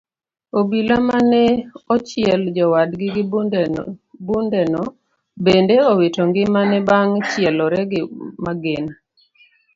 Obila 0.59 0.95
mane 1.07 1.43
ochiel 1.93 2.41
jowadgi 2.55 3.07
gi 3.15 3.23
bundeno 4.27 4.81
bende 5.45 5.75
owito 5.91 6.21
ngimane 6.29 6.77
bang' 6.89 7.15
chielore 7.29 7.81
gi 7.91 8.01
magina. 8.45 8.93